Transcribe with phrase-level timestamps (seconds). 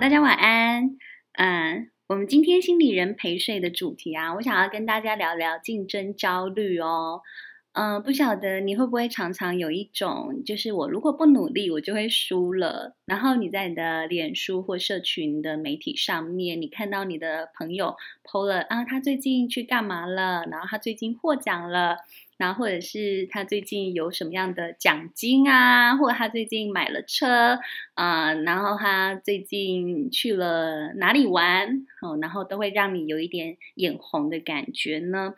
[0.00, 0.96] 大家晚安。
[1.34, 7.20] 嗯，我们今天心理人陪睡的主题啊，我想要跟大家聊聊竞争焦虑哦。
[7.74, 12.96] 嗯，不晓得你会不会常常有一种，就是我如果不努力，我就会输了。
[13.06, 20.44] 然后你在你的脸书或社群的媒体上面，你看到你的朋友 PO 了啊，他最近去干嘛了？
[20.50, 21.98] 然后他最近获奖了。
[22.38, 27.60] 然后或者是他最近有什么样的奖金啊，或者他最近买了车
[27.94, 35.34] 啊，然后他最近去了哪里玩，哦，然后都会让你有一点眼红的感觉呢。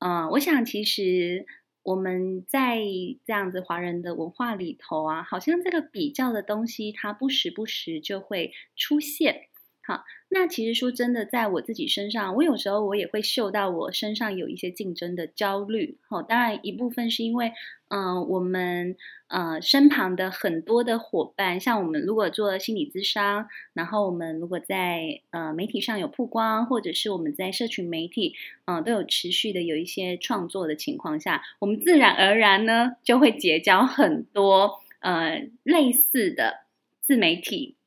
[0.00, 1.44] 嗯，我想其实
[1.82, 2.78] 我们在
[3.26, 9.48] 这样子华人的文化里头啊，好像这个比较的东西，它不时不时就会出现。
[9.88, 15.96] 好，那其实说真的，在我自己身上，我有时候我也会嗅到我身上有一些竞争的焦虑。
[16.06, 17.54] 好，当然一部分是因为，
[17.88, 18.96] 嗯、呃，我们
[19.28, 28.34] 呃身旁的很多的伙伴，像我们如果做心理咨商，然后我们如果在呃媒体上有曝光，或者是我们在社群媒体，
[28.66, 36.58] 嗯、都有持续的有一些创作的情况下，我们自然而然呢就会结交很多呃类似的
[37.00, 37.77] 自媒体。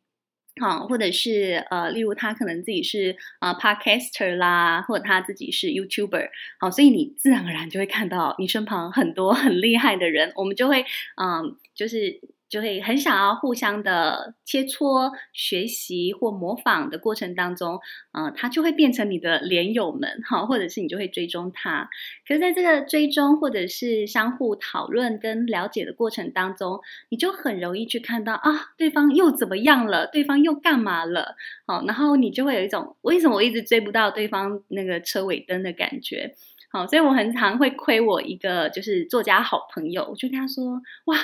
[0.62, 12.22] 好，或者是呃，例如他可能自己是啊、呃、Podcaster 啦，或者他自己是 YouTuber，好，所以你自然而然就会看到你身旁很多很厉害的人，我们就会嗯、就是。
[12.52, 17.80] 就会很想要互相的切磋、学习或模仿的过程当中，
[18.12, 21.90] 嗯、他就会变成你的连友们， 哈，或者是你就会追踪他。
[22.28, 30.06] 可是在这个追踪或者是相互讨论跟了解的过程当中，你就很容易去看到啊，对方又怎么样了？
[30.08, 31.38] 对方又干嘛了？
[31.66, 36.36] 好，然后你就会有一种为什么我一直追不到对方那个车尾灯的感觉。
[36.70, 41.18] 好，所以我很常会亏我一个就是作家好朋友，我就跟他说，哇。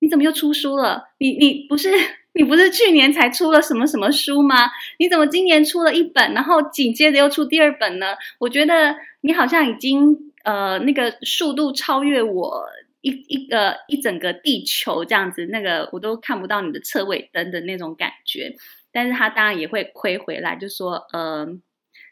[0.00, 1.08] 你怎么又出书了？
[1.18, 1.90] 你你不是
[2.34, 4.68] 你不是去年才出了什么什么书吗？
[4.98, 8.16] 你怎么今年出了一本，然后紧接着又出第二本呢？
[8.38, 12.64] 我觉得你好像已经呃那个速度超越我
[13.00, 18.54] 一一个一整个地球这样子，那个我都看不到你的车尾灯的那种感觉。
[18.92, 21.58] 但是他当然也会亏回来，就说呃。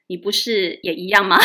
[0.08, 1.36] 你不是也一样吗？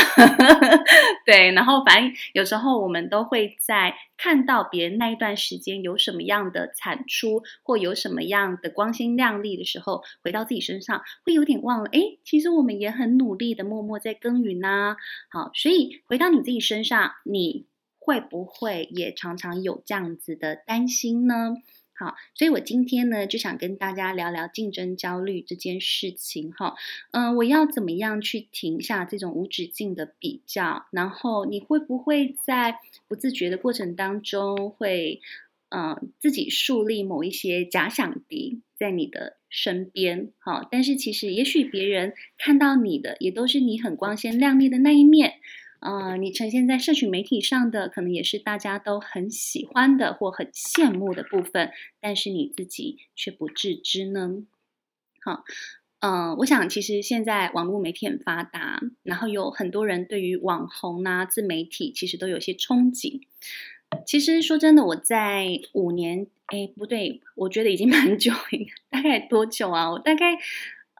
[1.25, 11.89] 对，然后反正有时候我们都会在看到别人那一段时间有什么样的产出，或有什么样的光鲜亮丽的时候，回到自己身上会有点忘了。
[11.91, 14.95] 诶，其实我们也很努力的默默在耕耘呐。
[15.29, 17.67] 好，所以回到你自己身上，你
[17.99, 21.55] 会不会也常常有这样子的担心呢？
[22.01, 26.73] 好，所以我今天呢就想跟大家聊聊竞争焦虑这件事情哈。
[27.11, 30.87] 嗯、我要怎么样去停下这种无止境的比较？
[30.89, 35.21] 然后你会不会在不自觉的过程当中会，
[35.69, 40.31] 嗯、自己树立某一些假想敌在你的身边？
[40.39, 45.35] 好，但是其实也许别人看到你的也都是你很光鲜亮丽的那一面。
[45.81, 54.43] 呃，你呈现在社群媒体上的，可能也是大家都很喜欢的或很羡慕的部分，但是你自己却不自知呢。
[55.23, 55.43] 好，
[56.01, 63.21] 嗯、我想其实现在网络媒体很发达，然后有很多人对于网红啊、自媒体其实都有些憧憬。
[64.05, 68.31] 其实说真的，我在五年，哎，不对，我觉得已经蛮久，
[68.91, 69.89] 大概多久啊？
[69.91, 70.37] 我大概。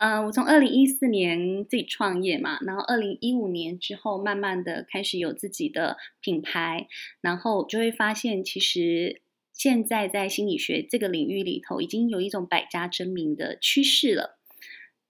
[0.01, 6.87] 嗯、我从二零一四年自己创业嘛，然后二零一五年之后，慢慢的开始有自己的品牌，
[7.21, 9.21] 然后就会发现，其实
[9.53, 14.39] 现在在心理学这个领域里头，已经有一种百家争鸣的趋势了。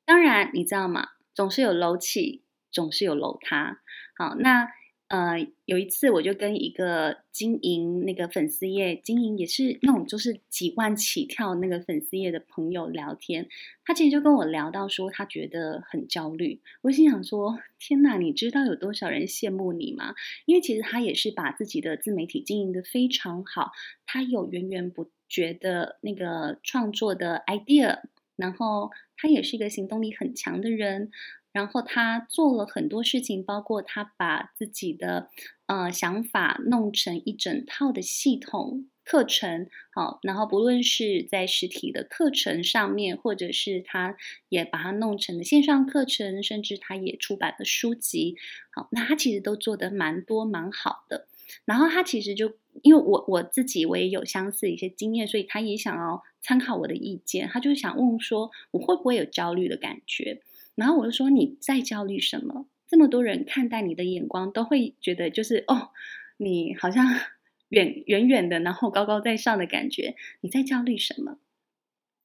[0.04, 1.12] 当然，你知道吗？
[1.34, 3.80] 总是有楼起，总是有楼塌。
[4.18, 4.68] 好，那。
[5.12, 13.50] 呃，有一次我就跟一个经营那个粉丝页，经营也是那种就是几万起跳那个粉丝页的朋友聊天，
[13.84, 16.62] 他其实就跟我聊到说，他觉得很焦虑。
[16.84, 20.16] 我心想说，天哪，你知道有多少人羡慕你吗？
[20.46, 23.74] 因为其实他也是把自己的自媒体经营得非常好，
[24.06, 28.00] 他有源源不绝的那个创作的 idea，
[28.38, 31.12] 然后他也是一个行动力很强的人。
[31.52, 35.30] 然后他做了很多事情，包括他把自己的
[35.68, 44.16] 呃想法弄成一整套的系统课程，好，然后不论是在实体的课程上面，或者是他
[44.48, 48.38] 也把它弄成了线上课程，甚至他也出版了书籍，
[48.72, 51.28] 好，那他其实都做得蛮多蛮好的。
[51.66, 60.42] 然后他其实就因为我我自己我也有相似一些经验，所以他也想要参考我的意见，他就想问说，我会不会有焦虑的感觉？
[60.76, 62.68] 然后我就说，你在焦虑什么？
[62.88, 65.92] 这么多人看待你的眼光都会觉得就是哦，
[66.38, 67.06] 你好像
[67.70, 70.16] 远远远的，然后高高在上的感觉。
[70.42, 71.38] 你在焦虑什么？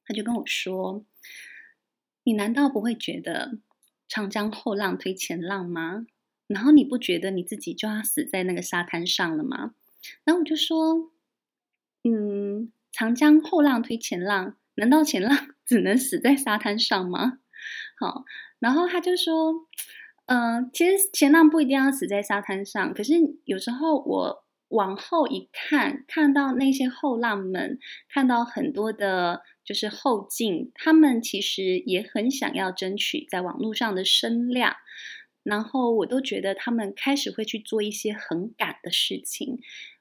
[0.05, 1.05] 他就跟我说，
[2.23, 3.59] 你难道不会觉得
[4.07, 6.05] 长江后浪推前浪吗？
[6.47, 9.73] 然后你不觉得你自己就要死在那个沙滩上了吗？
[10.23, 11.11] 然后我就说，
[12.03, 17.39] 嗯，长江后浪推前浪，难道前浪 只能死在沙滩上吗？
[17.99, 18.23] 好，
[18.59, 19.53] 然后他就说，
[20.27, 23.13] 嗯、其实前浪不一定要死在沙滩上，可是
[23.45, 27.79] 有时候我往后一看，看到那些后浪们，
[28.09, 29.43] 看到很多的。
[29.67, 34.77] 就是后进，他们其实也很想要争取在网络上的声量，
[35.43, 39.59] 然后我都觉得他们开始会去做一些很赶的事情，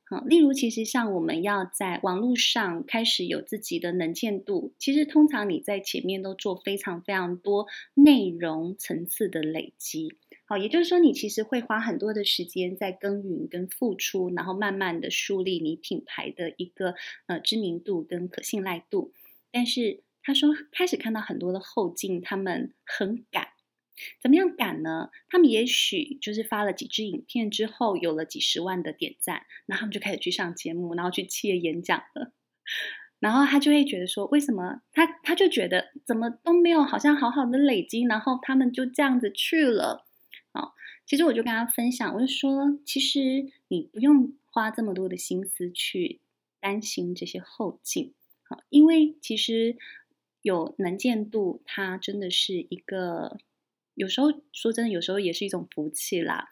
[0.09, 16.95] 啊，例如其实像我们要在网络上开始有自己的能见度，其实通常你在前面都做非常非常多内容层次的累积，好，也就是说你其实会花很多的时间在耕耘跟付出，然后慢慢的树立你品牌的一个
[17.27, 19.13] 呃知名度跟可信赖度。
[19.51, 23.49] 但是他说，开始看到很多的后进，他们很赶，
[24.21, 25.11] 怎么样赶呢？
[25.29, 32.33] 他们也许就是发了几支影片之后，有了几十万的点赞，然后他们就开始去上节目，然后去企业演讲了。
[33.19, 40.05] 然后他就会觉得说，为什么他他就觉得怎么都没有好像好好的累积，然后他们就这样子去了。
[40.53, 40.75] 好，
[41.07, 46.21] 其实我就跟他分享，我就说，其实你不用花这么多的心思去
[46.61, 48.13] 担心这些后劲。
[48.43, 49.77] 好，因为其实
[50.43, 53.39] 有能见度，它真的是一个，
[53.97, 56.51] 有时候说真的，有时候也是一种福气啦。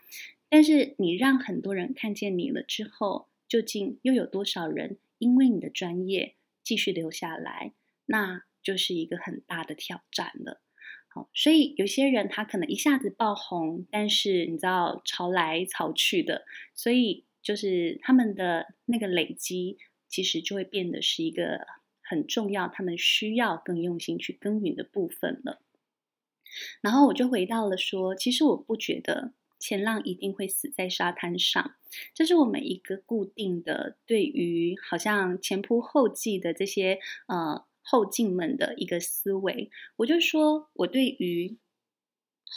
[0.49, 7.73] 但是你让很多人看见你了之后，究竟又有多少人因为你的专业继续留下来？
[8.07, 10.61] 那就是一个很大的挑战了。
[11.07, 16.45] 好，所以有些人他可能一下子爆红，但是你知道潮来潮去的，
[16.75, 21.67] 所以就是他们的那个累积，其实就会变得是一个。
[22.07, 25.63] 很重要，他们需要更用心去耕耘的部分了。
[26.81, 31.75] 然后我就回到了说，其实我不觉得前浪一定会死在沙滩上，
[32.15, 39.71] 这是我们一个固定的对于好像前仆后继的这些呃后进们的一个思维。
[39.97, 41.57] 我就说我对于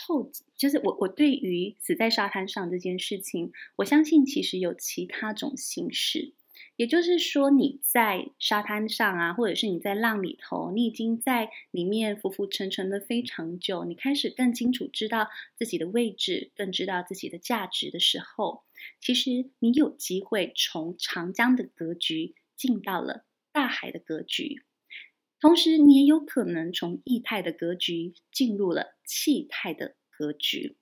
[0.06, 6.34] 后，就是我我对于死在沙滩上这件事情，我相信其实有其他种形式。
[6.78, 15.28] 也就是说，你在沙滩上啊，或者是你在浪里头，你已经在里面浮浮沉沉的非常久，你开始更清楚知道
[15.58, 18.64] 自己的位置，更知道自己的价值的时候，
[19.02, 24.62] 其实你有机会从长江的格局进到了大海的格局，
[25.42, 30.78] 同时你也有可能从液态的格局进入了气态的格局，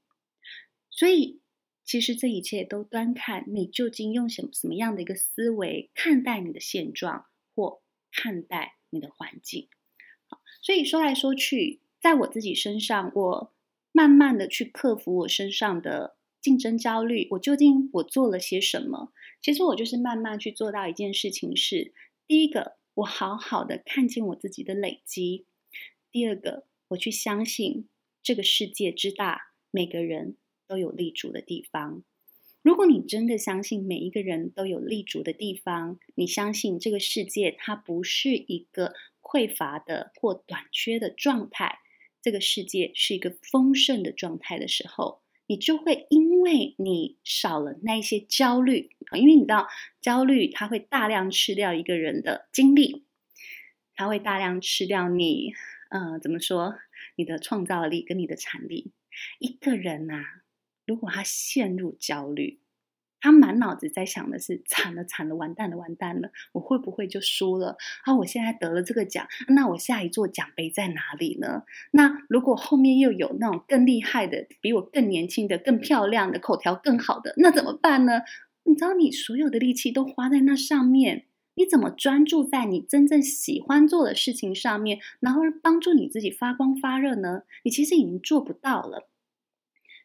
[0.92, 1.40] 所以。
[1.86, 9.68] 其实这一切都端看你究竟用什么什么样的一个思维看待你的现状或看待你的环境。
[10.26, 13.54] 好，所以说来说去，在我自己身上，我
[13.92, 17.28] 慢慢的去克服我身上的竞争焦虑。
[17.32, 19.14] 我究竟我做了些什么？
[19.42, 21.94] 其实我就是慢慢去做到一件事情是：
[22.26, 25.46] 第一个，我好好的看见我自己的累积；
[26.12, 27.88] 第二个，我去相信
[28.24, 30.36] 这个世界之大，每个人。
[30.68, 32.04] 都有立足的地方。
[32.62, 41.80] 如果你真的相信每一个人都有立足的地方，你相信这个世界它不是一个匮乏的或短缺的状态，
[42.24, 49.68] 这个世界是一个丰盛的状态的时候，你就会因为你少了那些焦虑，因为你知道
[50.02, 53.06] 焦虑它会大量吃掉一个人的精力，
[53.94, 55.54] 它会大量吃掉你，
[55.90, 56.76] 呃，怎么说？
[57.16, 58.92] 你的创造力跟你的产力，
[59.38, 60.24] 一个人呐、
[60.86, 62.60] 如果他陷入焦虑，
[63.22, 67.76] 他满脑子在想的是惨了惨了，完蛋了完蛋了，我会不会就输了？
[68.04, 71.64] 啊，我现在得了这个奖，那我下一座奖杯在哪里呢？
[71.92, 78.22] 那如果后面又有那种更厉害的、比我更年轻的、更漂亮的、口条更好的，那怎么办呢？
[78.66, 81.26] 你知道，你所有的力气都花在那上面，
[81.56, 87.42] 你怎么专注在你真正喜欢做的事情上面，然后帮助你自己发光发热呢？
[87.64, 89.10] 你其实已经做不到了。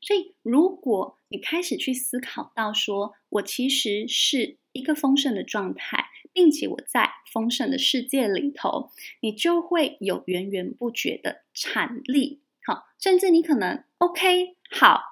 [0.02, 8.90] 所以，如果你开始去思考到说，我其实是一个丰盛的状态，并且我在丰盛的世界里头，
[9.20, 12.40] 你就会有源源不绝的产力。
[12.64, 15.02] 好，甚至你可能 OK，好，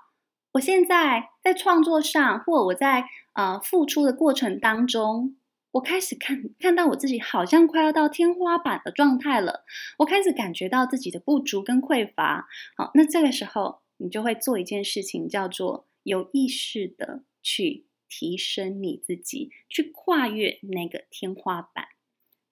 [0.52, 3.04] 我现在在创作上，或我在
[3.34, 5.36] 呃付出的过程当中，
[5.72, 9.64] 我开始看看到我自己好像快要到天花板的状态了，
[9.98, 12.48] 我开始感觉到自己的不足跟匮乏。
[12.76, 13.82] 好，那这个时候。
[13.98, 21.84] 你就会做一件事情，叫做有意识的去提升你自己，去跨越那个天花板。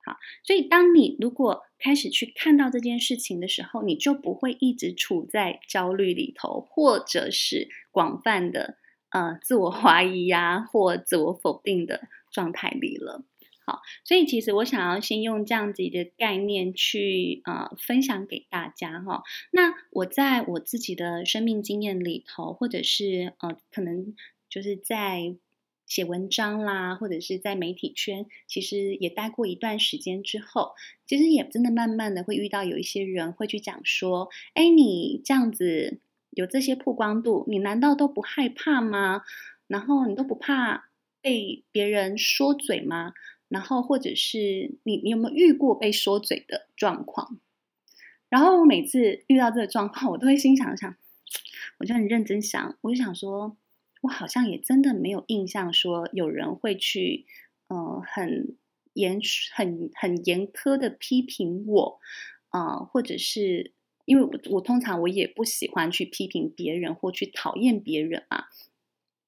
[0.05, 8.77] 好，所以当你如果开始去看到这件事情的时候，你就不会一直处在焦虑里头，或者是广泛的
[9.11, 13.25] 呃自我怀疑呀、或自我否定的状态里了。
[13.67, 19.25] 好，所以其实我想要先用这样子的概念去呃分享给大家哈。
[19.51, 24.15] 那我在我自己的生命经验里头，或者是呃可能
[24.49, 25.35] 就是在
[25.85, 35.99] 写文章啦，或者是在媒体圈，其实也待过一段时间之后，其实也真的慢慢的会遇到有一些人会去讲说，哎，你这样子
[36.31, 39.23] 有这些曝光度，你难道都不害怕吗？
[39.67, 43.13] 然后你都不怕被别人说嘴吗？
[43.49, 47.39] 然后，或者是你，你有没有遇过被说嘴的状况？
[48.29, 50.97] 然后我每次遇到这个状况，我都会心想想，
[51.79, 53.57] 我就很认真想，我就想说，
[54.03, 57.25] 我好像也真的没有印象说有人会去，
[57.69, 58.57] 呃，很
[58.95, 59.21] 严、
[59.55, 62.01] 很很严苛的批评我，
[62.49, 63.73] 啊、或者是
[64.07, 68.49] 因为我我通常我也不喜欢去批评别人或去讨厌别人啊。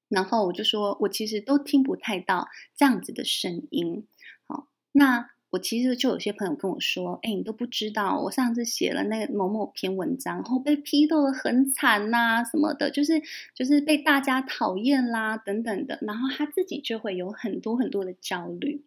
[0.09, 4.07] 然后我就说，我其实都听不太到这样子的声音。
[4.47, 13.23] 好，那我其实就有些朋友跟我说，哎，你都不知道，我上次写了那个某某篇文章，然后被批斗得很惨呐，什么的，就是
[13.55, 15.99] 就是被大家讨厌啦，等等的。
[16.03, 18.85] 然后他自己就会有很多很多的焦虑。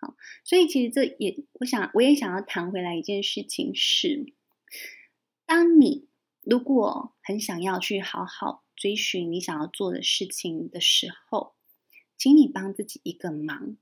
[0.00, 4.32] 好，所以其实这也，我想我也想要谈回来一件事情是，
[5.46, 6.08] 当你
[6.42, 8.62] 如果很想要去好好。
[8.78, 11.56] 追寻你想要做的事情的时候，
[12.16, 13.76] 请你帮自己一个忙，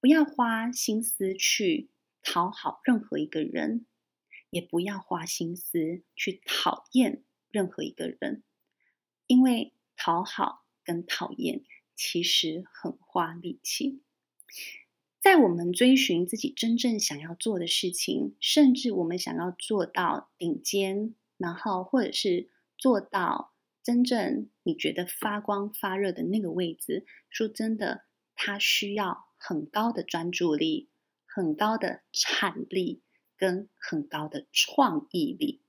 [0.00, 1.88] 不要花心思去
[2.20, 3.86] 讨好任何一个人，
[4.50, 8.42] 也不要花心思去讨厌任何一个人，
[9.28, 11.62] 因为讨好跟讨厌
[11.94, 14.00] 其实很花力气。
[15.20, 22.50] 在我们追寻自己真正想要做的事情，甚至我们想要做到顶尖，然后或者是。
[22.76, 28.04] 做到真正你觉得发光发热的那个位置，说真的，
[28.34, 30.88] 它需要很高的专注力、
[31.26, 33.02] 很高的产力
[33.36, 35.60] 跟很高的创意力。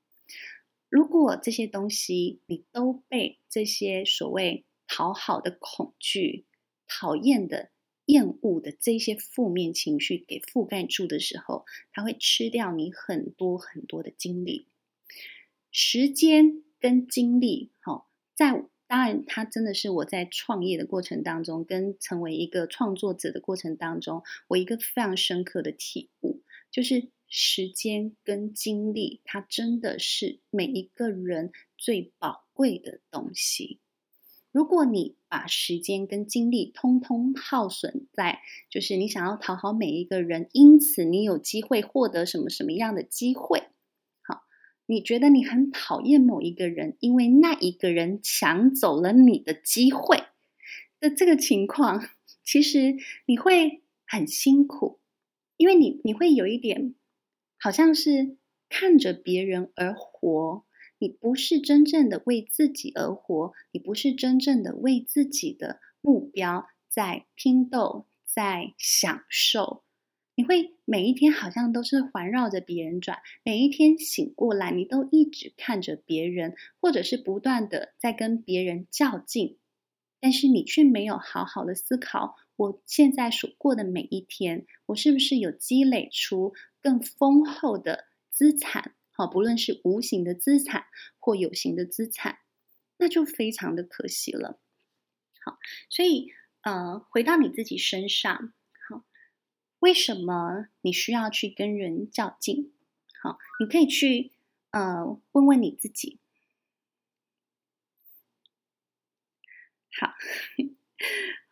[0.87, 6.45] 如果这些东西你都被这些所谓讨好的恐惧、
[6.87, 7.71] 讨厌的
[8.05, 14.67] 厌恶的这些负面情绪给覆盖住的时候，它会吃掉你很多很多的精力、
[15.71, 16.64] 时间。
[16.85, 33.79] 跟精力，好，在当然，它真的是我在创业的过程当中，跟成为一个创作者的过程当中，我一个非常深刻的体悟，就是时间跟精力，它真的是每一个人最宝贵的东西。
[34.51, 43.69] 如果你把时间跟精力通通耗损在，就是你想要讨好每一个人，因此你有机会获得什么什么样的机会。
[44.87, 50.23] 你觉得你很讨厌某一个人，因为那一个人抢走了你的机会
[50.99, 52.07] 的这个情况，
[52.43, 54.99] 其实你会很辛苦，
[55.57, 56.93] 因为你你会有一点
[57.57, 58.37] 好像是
[58.69, 60.65] 看着别人而活，
[60.99, 69.84] 你不是真正的为自己而活，你不是真正的为自己的目标在拼斗，在享受。
[70.35, 79.57] 你会每一天好像都是环绕着别人转，每一天醒过来，你都一直看着别人，或者是不断的在跟别人较劲，
[80.19, 88.93] 但是你却没有好好的思考，我现在所过的每一天，我是不是有积累出更丰厚的资产？
[89.11, 90.87] 好，不论是无形的资产
[91.17, 92.39] 或有形的资产，
[92.97, 94.59] 那就非常的可惜了。
[95.45, 95.57] 好，
[95.89, 96.27] 所以
[96.61, 98.51] 呃，回到你自己身上。
[99.79, 102.71] 为什么你需要去跟人较劲？
[103.21, 104.31] 好，你可以去
[104.71, 106.19] 呃问问你自己。
[109.99, 110.13] 好，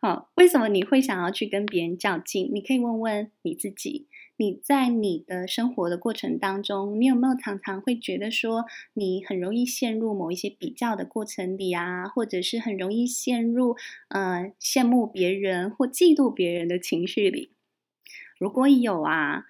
[0.00, 2.50] 好，为什么你会想要去跟别人较劲？
[2.52, 4.08] 你可以问问你自己。
[4.36, 8.64] 你在你的生活的过程当中，你有没有常常会觉得说，
[8.94, 13.76] 你很容易陷入某一些比较的过程里啊，或者是很容易陷入
[14.08, 17.52] 呃羡慕别人或嫉妒别人的情绪里？
[18.44, 19.46] 如果有啊，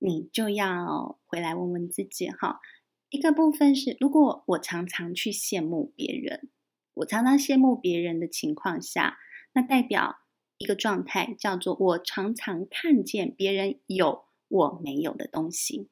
[0.00, 2.60] 你就要回来问问自己哈。
[3.08, 6.50] 一个部分是，如果我常常去羡慕别人，
[6.94, 9.16] 我常常羡慕别人的情况下，
[9.52, 10.16] 那代表
[10.58, 15.88] 一个状态叫做我常常看见别人有我没有的东西。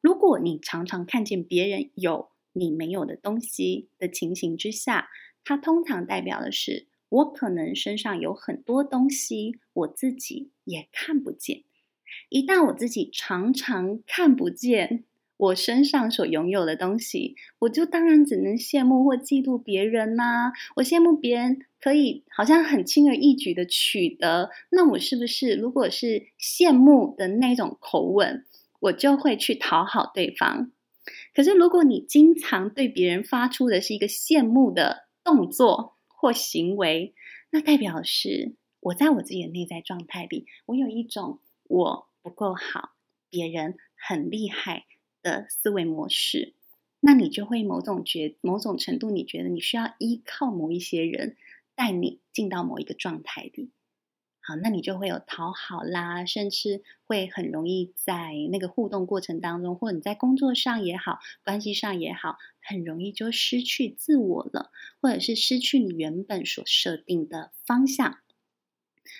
[0.00, 5.08] 如果你常常看见别人有你没有的东西的情形之下，
[5.42, 6.86] 它通常代表的是。
[7.10, 11.64] 我可能身上有很多东西，我自己也看不见，
[12.30, 15.04] 一旦我自己常常看不见
[15.36, 28.44] 我身上所拥有的东西，我就当然只能羡慕或嫉妒别人呐、我羡慕别人可以好像很轻而易举的取得，那我是不是如果是羡慕的那种口吻，
[28.80, 30.70] 我就会去讨好对方？
[31.34, 37.14] 可是如果你经常对别人发出的是一个羡慕的动作或行为，
[37.48, 42.90] 那代表是我在我自己的内在状态里，我有一种我不够好，
[43.30, 44.84] 别人很厉害
[45.22, 46.52] 的思维模式，
[47.00, 51.38] 那你就会某种觉某种程度，你觉得你需要依靠某一些人
[51.74, 53.70] 带你进到某一个状态里。
[54.42, 64.70] 好，那你就会有讨好啦，甚至会很容易在那个互动过程当中，或者你在工作上也好，关系上也好，很容易就失去自我了，
[65.00, 68.18] 或者是失去你原本所设定的方向。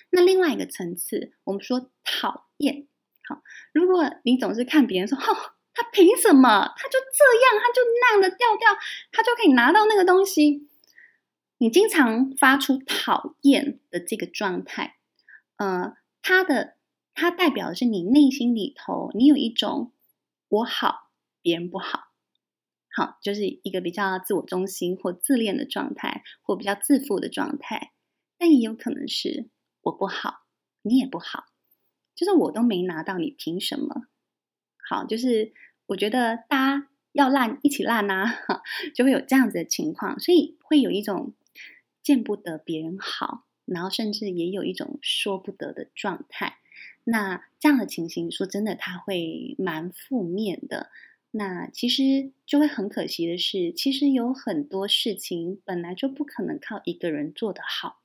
[0.09, 2.87] 那另外一个层次，我们说讨厌。
[3.23, 5.21] 好，如果你总是看别人说，哦，
[5.73, 6.73] 他凭什么？
[6.75, 8.75] 他就这样，他就那样的调调，
[9.11, 10.67] 他就可以拿到那个东西。
[11.59, 14.95] 你经常发出讨厌的这个状态。
[15.61, 16.75] 呃，它的
[17.13, 19.91] 它代表的是你内心里头，你有一种
[20.47, 21.11] 我好，
[21.43, 22.05] 别人不好，
[22.89, 27.91] 好，就是一个比较自我中心或自恋的状态，或比较自负的状态。
[28.39, 29.51] 但也有可能是
[29.81, 30.45] 我不好，
[30.81, 31.43] 你也不好，
[32.15, 34.07] 就是我都没拿到，你凭什么？
[34.89, 35.53] 好，就是
[35.85, 38.25] 我觉得大家要烂一起烂呐，
[38.95, 41.35] 就会有这样子的情况，所以会有一种
[42.01, 43.45] 见不得别人好。
[43.65, 46.57] 然后甚至也有一种说不得的状态，
[47.03, 50.89] 那这样的情形，说真的，他会蛮负面的。
[51.31, 58.01] 那其实就会很可惜的是，其实有很多事情本来就不可能靠一个人做得好。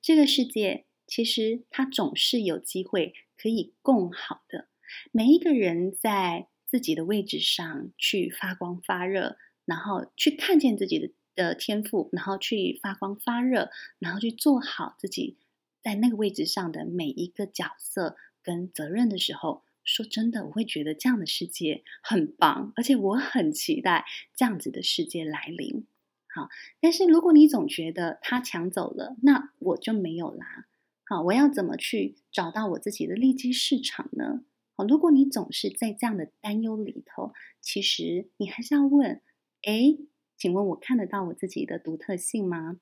[0.00, 4.68] 这个世界其实它总是有机会可以共好的。
[5.10, 11.10] 每一个人在自己的位置上去发光发热，然后去看见自己的。
[11.40, 15.38] 的天赋，然后去发光发热，然后去做好自己
[15.82, 24.04] 在那个位置上的每一个角色跟责任的时候，说真的，我会觉得这样的世界很棒，而且我很期待
[24.36, 25.86] 这样子的世界来临。
[26.28, 26.50] 好，
[26.80, 30.66] 但是如果你总觉得他抢走了，那我就没有啦。
[31.06, 34.44] 好，我要怎么去找到我自己的利基市场呢？
[34.76, 39.22] 好，如果你总是在这样的担忧里头，其实你还是要问，
[39.62, 39.96] 哎。
[40.40, 42.80] 请问我看得到我自己的独特性吗？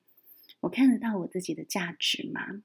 [0.61, 2.63] 我看得到我自己的价值吗？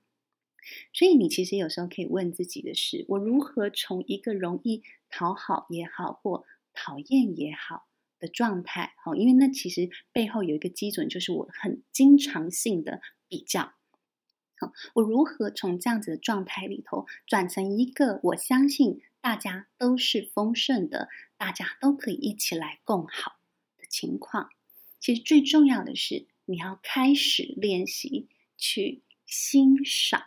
[0.93, 7.89] 所以你其实有时候可以问自己的是：我如何从一个容易讨好也好，或讨厌也好
[8.21, 13.75] 的状态，好，因为那其实背后有一个基准，就是我很经常性的比较。
[14.57, 23.41] 好，我如何从这样子的状态里头转成一个我相信大家都是丰盛的，大家都可以一起来共好
[23.77, 24.51] 的情况？
[25.05, 30.23] 其实最重要的是，你要开始练习去欣赏，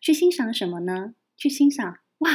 [0.00, 1.14] 去欣赏什么呢？
[1.36, 2.30] 去欣赏哇，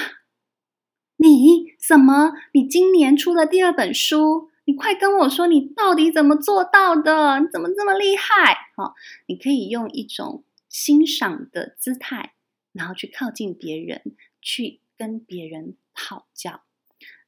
[1.18, 2.34] 你怎么？
[2.54, 7.40] 你今年出了第二本书，你快跟我说，你到底怎么做到的？
[7.40, 8.56] 你怎么这么厉害？
[8.76, 8.94] 好，
[9.26, 12.36] 你可以用一种欣赏的姿态，
[12.74, 16.62] 然后去靠近别人，去跟别人讨教。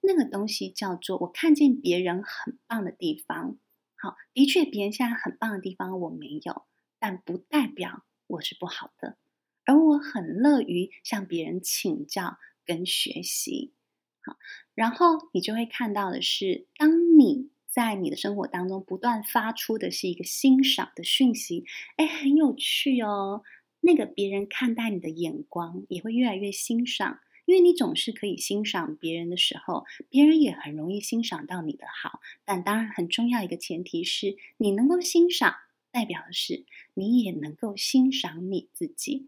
[0.02, 3.58] 那个东西叫做我看见别人很棒的地方。
[4.04, 6.66] 好，的确，别人现在很棒的地方我没有，
[7.00, 9.18] 但不代表我是不好的。
[9.64, 13.74] 而我很乐于向别人请教跟学习。
[14.22, 14.36] 好，
[14.76, 21.64] 然后你就会看到的是，当你在你的生活当中不断发出的是一个欣赏的讯息，
[21.96, 23.44] 哎，很有趣哦。
[23.80, 27.22] 那个别人看待你的眼光也会越来越欣赏。
[27.46, 32.22] 因为你总是可以欣赏别人的时候，别人也很容易欣赏到你的好。
[32.46, 35.56] 但当然，很重要一个前提是你能够欣赏，
[35.92, 39.28] 代表的是你也能够欣赏你自己，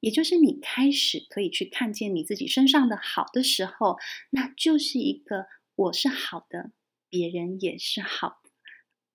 [0.00, 3.98] 也就是你开始可以去看见你自己身上的好的时候，
[4.30, 5.46] 那就是一个
[5.76, 6.70] 我是好的，
[7.10, 8.40] 别人也是好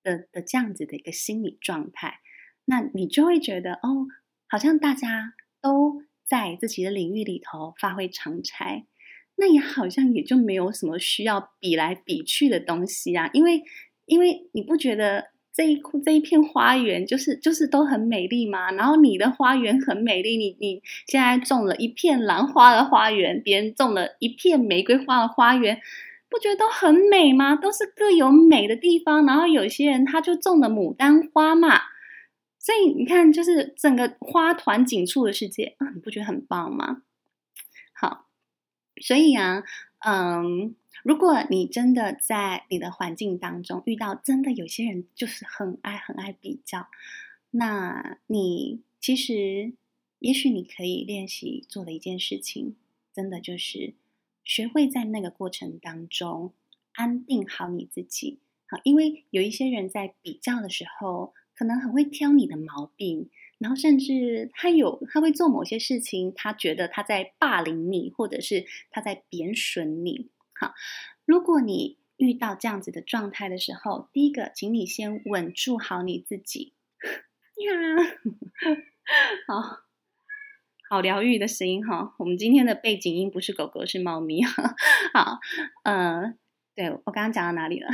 [0.03, 2.19] 的的，的这样子的一个心理状态。
[2.65, 4.07] 那你就会觉得哦，
[4.47, 6.03] 好像大家都。
[6.27, 8.85] 在自己的领域里头发挥长才，
[9.35, 13.29] 那也好像也就没有什么需要比来比去的东西啊。
[13.33, 13.61] 因为，
[14.05, 18.71] 因为你不觉得这一这一片花园就是就是都很美丽吗？
[18.71, 25.79] 然后你的花园很美丽，你你现在种了一片兰花的花园，别人种了一片玫瑰花的花园，
[26.29, 27.55] 不觉得都很美吗？
[27.55, 29.25] 都是各有美的地方。
[29.25, 31.81] 然后有些人他就种了牡丹花嘛。
[32.65, 37.03] 所以你看，就是整个花团锦簇的世界啊，你不觉得很棒吗？
[37.93, 38.25] 好，
[38.99, 39.63] 所以啊，
[39.99, 40.73] 嗯，
[41.03, 46.87] 如果你真的在你的环境当中遇到真的有些人就是很爱很爱比较，
[47.51, 49.73] 那你其实
[50.17, 52.75] 也许你可以练习做的一件事情，
[53.13, 53.93] 真的就是
[54.43, 56.51] 学会在那个过程当中
[56.93, 58.39] 安定好你自己。
[58.67, 63.29] 好，因为有一些人在比较的时候，可能很会挑你的毛病。
[63.57, 70.29] 然后甚至他有他会做某些事情，他觉得他在霸凌你，或者是他在贬损你。
[70.59, 70.73] 好，
[71.25, 76.73] 如果你遇到这样子的状态的时候，第一个，请你先稳住好你自己。
[77.55, 77.71] 呀，
[79.47, 79.77] 好
[80.89, 82.13] 好疗愈的声音哈。
[82.19, 84.75] 我们今天的背景音不是狗狗，是猫咪哈。
[85.13, 85.39] 好，
[85.83, 86.37] 嗯，
[86.75, 87.87] 对，我刚刚讲到哪里了？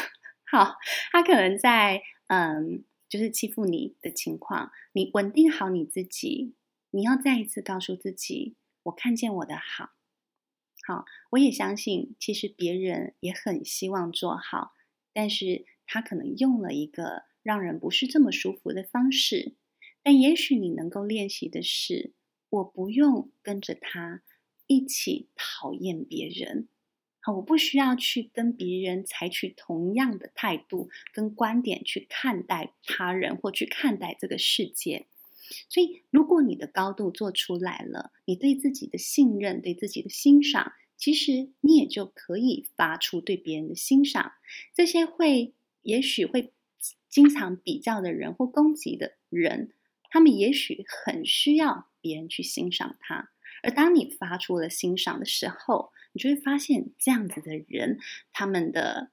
[0.50, 0.76] 好，
[1.12, 2.82] 他可能在嗯。
[3.12, 6.54] 就是欺负你的情况，你稳定好你自己。
[6.92, 9.90] 你要再一次告诉自己，我看见我的好，
[10.86, 14.72] 好，我也相信，其实别人也很希望做好，
[15.12, 19.56] 但是他可能用了一个让人不是这么舒服的方式。
[20.02, 22.14] 但也许你能够练习的是，
[22.48, 24.22] 我不用跟着他
[24.66, 26.66] 一起讨厌别人。
[27.24, 35.06] 好，我不需要去跟别人采取同样的态度跟观点去看待他人或去看待这个世界。
[35.68, 44.32] 所以，如果你的高度做出来了，你对自己的信任、对自己的欣赏，其实你也就可以发出对别人的欣赏。
[44.74, 46.52] 这些会也许会
[47.08, 49.72] 经常比较的人或攻击的人，
[50.10, 53.30] 他们也许很需要别人去欣赏他。
[53.62, 57.98] 而当你发出了欣赏的时候，你就会发现，这样子的人，
[58.32, 59.10] 他们的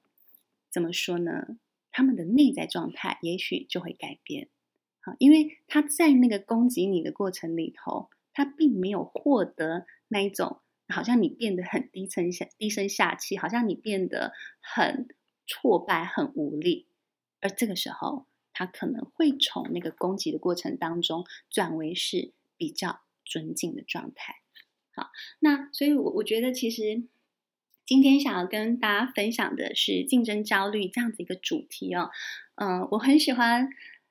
[0.70, 1.58] 怎么说呢？
[1.90, 4.48] 他们的内在状态也许就会改变。
[5.00, 15.08] 好，因为他在那个攻击你的过程里头，他并没有获得那一种好像你变得很低沉下、低声下气，好像你变得很
[15.46, 16.86] 挫败、很无力。
[17.40, 24.36] 而这个时候，他可能会从那个攻击的过程当中转为是比较尊敬的状态。
[25.00, 25.08] 好，
[25.38, 27.04] 那所以，我我觉得其实
[27.86, 32.10] 今天想要跟大家分享的是竞争焦虑这样子一个主题哦。
[32.56, 33.70] 嗯，我很喜欢，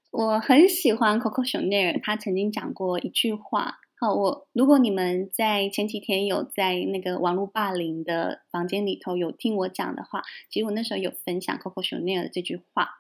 [0.09, 3.77] 我很喜欢 Coco Chanel，他曾经讲过一句话。
[3.99, 12.98] 好，我如果你们在前几天有在那个网络霸凌的房间里头有听我讲的话，其实我那时候有分享 Coco Chanel 的这句话。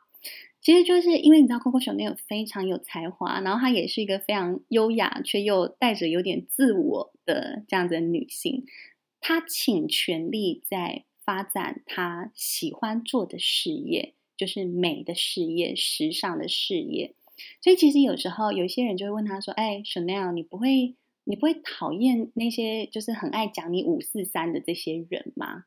[0.61, 8.65] 其实就是因为你知道，Coco Chanel 非常有才华，然后她也是一个非常优雅却又带着有点自我的这样子的女性。
[9.21, 17.15] 她倾全力在发展她喜欢做的事业，就是美的事业、时尚的事业。
[17.61, 25.63] 所以其实有时候有一些人就会问她说：“哎，Chanel，你不会你不会讨厌那些就是很爱讲你五四三的这些人吗？”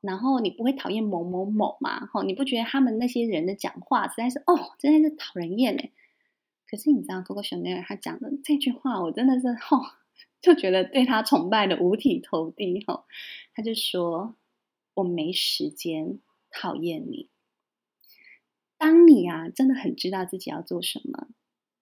[0.00, 2.06] 然后你不会讨厌某某某吗？
[2.06, 5.90] 哈，你不觉得他们那些人的讲话实在是哦，真的是讨人厌哎。
[6.66, 9.90] 可是你知道，Coco Chanel 他讲的这句话，我真的是哦，
[10.40, 13.04] 就觉得对他崇拜的五体投地哈。
[13.54, 14.36] 他就说
[14.94, 17.28] ：“我没时间讨厌你。
[18.78, 21.26] 当你啊，真的很知道自己要做什么，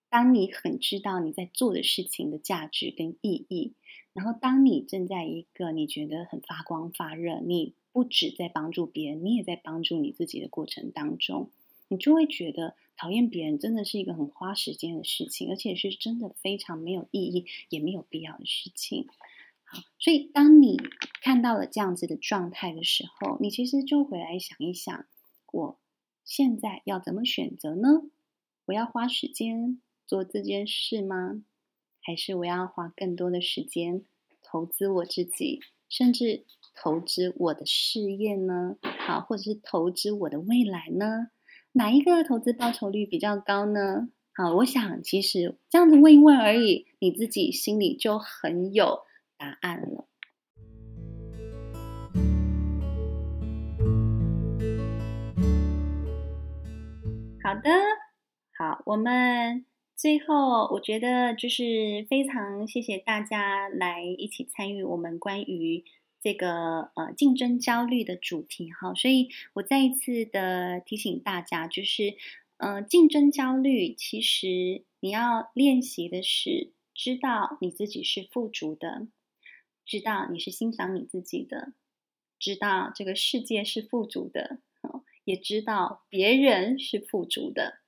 [0.08, 3.74] 当你很知道你在做的事情的价值跟意义，
[4.14, 11.50] 然后当你正在一个你觉得很发光发热，你。”不止在帮助别人，你也在帮助你自己的过程当中，
[11.88, 19.08] 你就会觉得讨厌别人真的是一个很花时间的事情，而且是真的非常没有意义也没有必要的事情。
[19.64, 20.76] 好，所以当你
[21.22, 25.04] 看到了这样子的状态的时候，你其实就回来想一想，
[25.50, 25.76] 我
[26.24, 28.04] 现在要怎么选择呢？
[28.66, 31.42] 我要花时间做这件事吗？
[32.00, 34.04] 还是我要花更多的时间
[34.40, 35.58] 投资我自己，
[35.88, 36.44] 甚至？
[36.80, 38.76] 投资我的事业呢？
[39.04, 41.28] 好，或者是投资我的未来呢？
[41.72, 44.08] 哪一个投资报酬率比较高呢？
[44.32, 49.00] 好，我想其实这样子问一问而已，你自己心里就很有
[49.36, 50.06] 答案了。
[57.42, 57.70] 好的，
[58.56, 59.64] 好，我们
[59.96, 65.84] 最后我觉得就是非常谢谢大家来一起参与我们关于。
[66.20, 72.16] 这个呃竞争焦虑的主题哈，所以我再一次的提醒大家，就是
[72.56, 79.06] 呃竞争焦虑，其实你要练习的是知道你自己是富足的，
[79.86, 81.72] 知道你是欣赏你自己的，
[82.38, 84.58] 知道这个世界是富足的，
[85.24, 87.78] 也知道别人是富足的，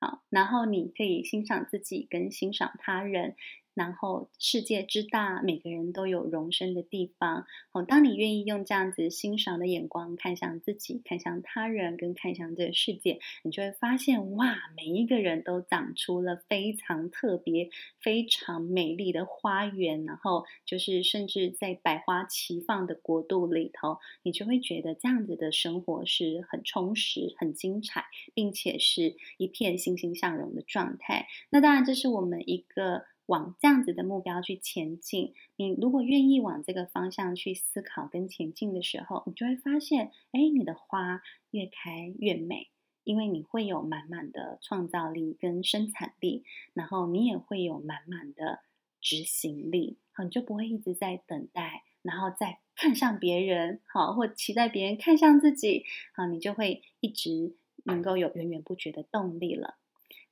[0.00, 3.36] 好，然后你可以欣赏自己跟欣赏他人，
[3.74, 7.44] 然后世界之大，每个人都有容身的地方。
[7.72, 17.68] 哦，当你愿意用这样子欣赏的眼光看向自己、看向他人，跟看向这个世界，你就会发现，哇，每一个人都长出了非常特别、
[18.00, 20.04] 非常美丽的花园。
[20.04, 31.26] 然后，就是甚至在百花齐放的国度里头，你就会觉得这样子的生活是很充实、很精彩，并且是一片欣欣向荣的状态。
[31.50, 33.06] 那当然，这是我们一个。
[33.26, 42.68] 往这样子的目标去前进，你如果愿意往这个方向去思考跟前进的时候，你就会发现，哎，你的花越开越美，
[43.02, 48.60] 因为你会有满满的创造力跟生产力，然后你也会有满满的
[49.00, 55.84] 执行力，好，你就不会一直在等待，然后再看向别人，好，或期待别人看向自己，
[56.14, 59.76] 好，你就会一直能够有源源不绝的动力了。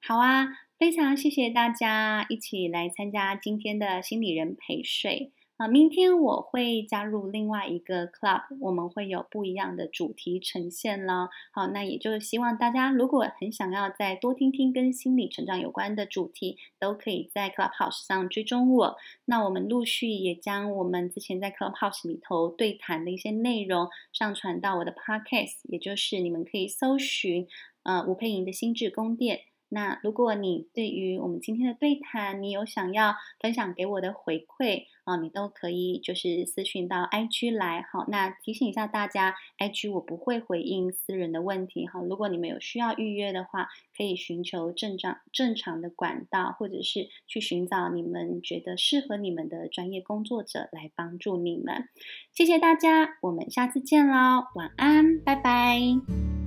[0.02, 0.48] 好啊。
[0.83, 5.68] 非常谢谢大家一起来参加今天的心理人陪睡啊！
[5.68, 11.29] 明天我会加入另外一个 club，我们会有不一样的主题呈现了。
[11.53, 18.97] 好，那也就是希望大家如果很想要再多听听跟心理成长有关的主题，都可以在 Clubhouse 上追踪我。
[19.27, 27.47] 那我们陆续也将我们之前在 Clubhouse 里头对谈的一些内容上传到我的 Podcast，也就是你们可以搜寻
[27.85, 29.42] 呃吴佩莹的心智宫殿。
[29.72, 37.82] 那如果你对于我们今天的对谈，你有想要分享给我的回馈啊，你都可以就是私讯到 IG 来。
[37.90, 41.87] 好，那提醒一下大家，IG 我不会回应私人的问题。
[41.87, 51.88] 哈，如果你们有需要预约的话，可以寻求正常正常的管道，或者是去寻找你们觉得适合你们的专业工作者来帮助你们。
[52.30, 56.41] 谢谢大家，我们下次见喽，晚安，拜拜。